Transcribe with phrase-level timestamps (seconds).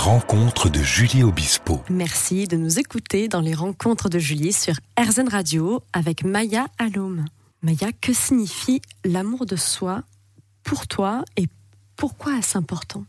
[0.00, 1.82] rencontres de Julie Obispo.
[1.90, 7.26] Merci de nous écouter dans les rencontres de Julie sur RZN Radio avec Maya Alom.
[7.60, 10.02] Maya, que signifie l'amour de soi
[10.62, 11.48] pour toi et
[11.96, 13.04] pourquoi est-ce important?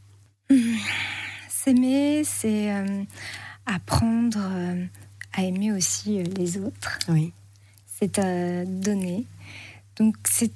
[1.50, 3.04] S'aimer, c'est euh,
[3.66, 4.86] apprendre euh,
[5.32, 7.00] à aimer aussi euh, les autres.
[7.08, 7.32] Oui.
[7.86, 9.26] C'est à donner.
[9.96, 10.52] Donc c'est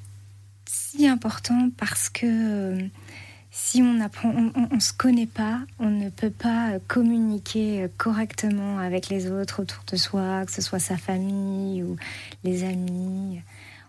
[0.66, 2.90] si important parce que
[3.58, 9.08] si on apprend, on, ne se connaît pas, on ne peut pas communiquer correctement avec
[9.08, 11.96] les autres autour de soi, que ce soit sa famille ou
[12.44, 13.40] les amis.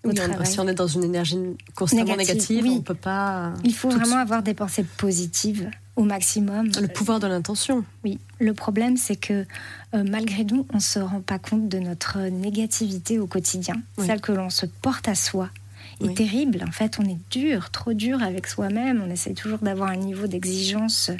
[0.04, 0.46] Au travail.
[0.46, 1.36] Si on est dans une énergie
[1.74, 2.76] constamment négative, oui.
[2.78, 3.54] on peut pas.
[3.64, 6.70] Il faut vraiment avoir des pensées positives au maximum.
[6.80, 7.84] Le pouvoir de l'intention.
[8.04, 8.20] Oui.
[8.38, 9.46] Le problème, c'est que
[9.94, 14.06] euh, malgré nous, on se rend pas compte de notre négativité au quotidien, Oui.
[14.06, 15.50] celle que l'on se porte à soi
[16.00, 16.14] est Oui.
[16.14, 16.64] terrible.
[16.66, 19.02] En fait, on est dur, trop dur avec soi-même.
[19.06, 21.10] On essaie toujours d'avoir un niveau d'exigence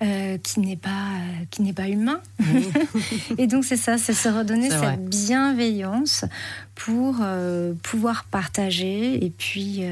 [0.00, 2.20] euh, qui n'est pas euh, qui n'est pas humain.
[3.38, 4.96] Et donc c'est ça, c'est se redonner cette vrai.
[4.96, 6.24] bienveillance
[6.76, 9.82] pour euh, pouvoir partager et puis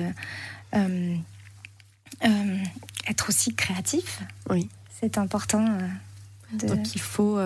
[3.08, 4.22] être aussi créatif.
[4.48, 4.68] Oui.
[5.00, 5.66] C'est important.
[6.52, 6.68] de...
[6.68, 7.38] Donc il faut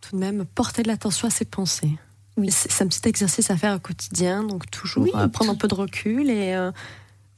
[0.00, 1.92] tout de même porter de l'attention à ses pensées.
[2.40, 2.50] Oui.
[2.50, 5.68] C'est un petit exercice à faire au quotidien, donc toujours Oui, euh, prendre un peu
[5.68, 6.72] de recul et euh,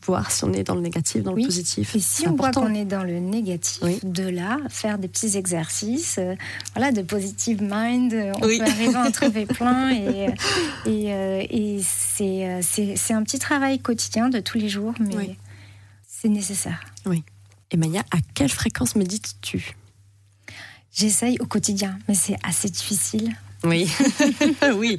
[0.06, 1.42] voir si on est dans le négatif, dans Oui.
[1.42, 1.94] le positif.
[1.94, 3.98] Et si on voit qu'on est dans le négatif, Oui.
[4.02, 6.34] de là, faire des petits exercices, euh,
[6.74, 8.58] voilà, de positive mind, euh, on Oui.
[8.58, 9.90] peut arriver à en trouver plein.
[9.92, 10.28] Et,
[10.86, 15.36] et, et c'est, un petit travail quotidien de tous les jours, mais Oui.
[16.08, 16.80] c'est nécessaire.
[17.74, 19.74] Et Maya, à quelle fréquence médites-tu?
[20.94, 23.34] J'essaye au quotidien, mais c'est assez difficile.
[23.64, 23.88] Oui.
[24.76, 24.96] oui.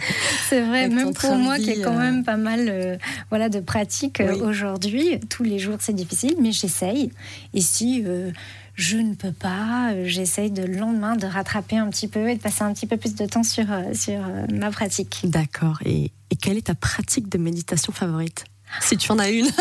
[0.50, 2.98] C'est vrai, Avec même pour moi qui ai quand euh, même pas mal euh,
[3.30, 4.42] voilà, de pratiques euh, Oui.
[4.42, 7.12] aujourd'hui, tous les jours c'est difficile, mais j'essaye.
[7.54, 8.32] Et si euh,
[8.76, 12.42] je ne peux pas, j'essaye de le lendemain de rattraper un petit peu et de
[12.42, 15.20] passer un petit peu plus de temps sur, sur euh, ma pratique.
[15.26, 15.80] D'accord.
[15.86, 18.46] Et, et quelle est ta pratique de méditation favorite?
[18.82, 19.48] Si tu en as une.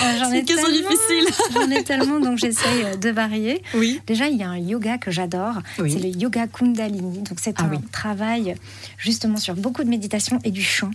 [0.00, 1.26] Euh, C'est ai une question difficile.
[1.52, 3.62] J'en ai tellement, donc j'essaye euh, de varier.
[3.74, 4.00] Oui.
[4.06, 5.92] Déjà, il y a un yoga que j'adore, Oui.
[5.92, 7.18] c'est le yoga Kundalini.
[7.20, 7.78] Donc, c'est Ah un oui.
[7.92, 8.54] travail
[8.96, 10.90] justement sur beaucoup de méditation et du chant.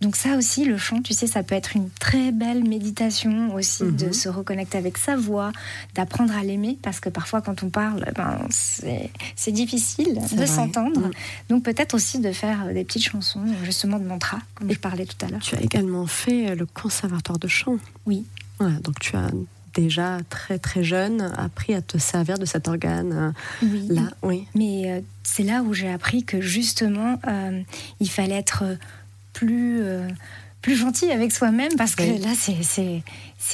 [0.00, 3.84] Donc, ça aussi, le chant, tu sais, ça peut être une très belle méditation aussi
[3.84, 4.12] de Mhm.
[4.12, 5.52] se reconnecter avec sa voix,
[5.94, 11.00] d'apprendre à l'aimer, parce que parfois, quand on parle, ben, c'est difficile de s'entendre.
[11.08, 11.10] Mm.
[11.48, 15.06] Donc, peut-être aussi de faire euh, des petites chansons, justement de mantras, comme je parlais
[15.06, 15.40] tout à l'heure.
[15.40, 17.76] Tu as également fait euh, le conservatoire de chant.
[18.06, 18.24] Oui.
[18.58, 19.30] Voilà, donc tu as
[19.72, 23.30] déjà très très jeune appris à te servir de cet organe euh,
[23.62, 23.86] Oui.
[23.88, 24.02] là.
[24.22, 24.46] Oui.
[24.54, 27.62] Mais euh, c'est là où j'ai appris que justement, euh,
[28.00, 28.64] il fallait être
[29.32, 30.08] plus, euh,
[30.62, 32.18] plus gentil avec soi-même parce que Oui.
[32.18, 33.02] là, c'est-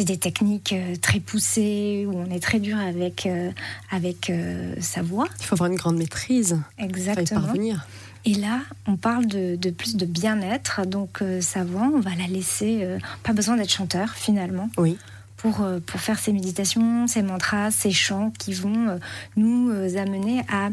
[0.04, 3.50] des techniques euh, très poussées où on est très dur avec, euh,
[3.90, 5.26] avec euh, sa voix.
[5.40, 6.58] Il faut avoir une grande maîtrise.
[6.78, 7.40] Il faut y Exactement.
[7.42, 7.86] parvenir.
[8.24, 10.84] Et là, on parle de, de plus de bien-être.
[10.84, 12.84] Donc, sa voix, on va la laisser.
[13.22, 14.68] pas besoin d'être chanteur finalement.
[14.78, 14.98] Oui.
[15.36, 18.98] Pour, pour faire ces méditations, ces mantras, ces chants qui vont
[19.36, 20.70] nous amener à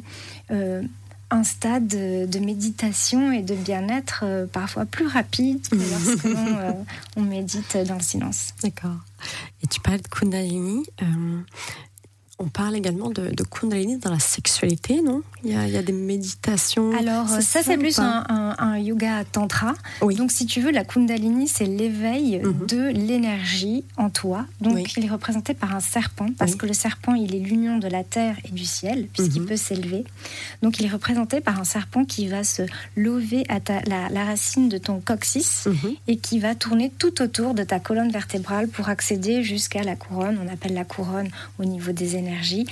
[0.49, 0.81] euh,
[1.33, 6.71] un stade de, méditation et de bien-être euh, parfois plus rapide que lorsque l'on euh,
[7.15, 8.53] on médite dans le silence.
[8.61, 8.97] D'accord.
[9.63, 10.85] Et tu parles de Kundalini.
[12.39, 15.21] On parle également de, de Kundalini dans la sexualité, non?
[15.43, 16.91] Il y, a, il y a des méditations.
[16.97, 19.73] Alors, ça, ça c'est plus un, un- un yoga tantra.
[20.01, 20.15] Oui.
[20.15, 22.65] Donc, si tu veux, la Kundalini, c'est l'éveil Mhm.
[22.65, 24.45] de l'énergie en toi.
[24.61, 24.83] Donc, Oui.
[24.97, 26.57] il est représenté par un serpent, parce Oui.
[26.57, 29.47] que le serpent, il est l'union de la terre et du ciel, puisqu'il Mhm.
[29.47, 30.03] peut s'élever.
[30.61, 32.63] Donc, il est représenté par un serpent qui va se
[32.95, 35.93] lever à ta- la, la racine de ton coccyx Mhm.
[36.07, 40.39] et qui va tourner tout autour de ta colonne vertébrale pour accéder jusqu'à la couronne.
[40.43, 41.29] On appelle la couronne
[41.59, 42.22] au niveau des énergies.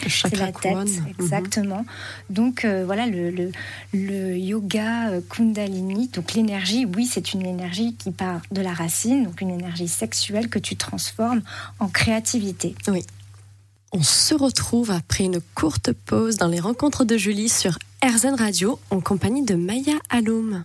[0.07, 0.75] C'est la tête.
[0.75, 1.07] Mhm.
[1.19, 1.85] exactement.
[2.29, 3.51] Donc euh, voilà, le, le,
[3.93, 9.25] le yoga euh, Kundalini, donc l'énergie, oui, c'est une énergie qui part de la racine,
[9.25, 11.41] donc une énergie sexuelle que tu transformes
[11.79, 12.75] en créativité.
[13.93, 18.79] On se retrouve après une courte pause dans les rencontres de Julie sur RZN Radio
[18.89, 20.63] en compagnie de Maya Alom.